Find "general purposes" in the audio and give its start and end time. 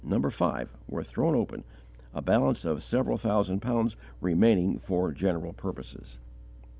5.11-6.17